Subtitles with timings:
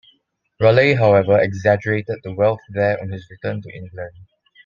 [0.59, 4.15] Raleigh however exaggerated the wealth there on his return to England.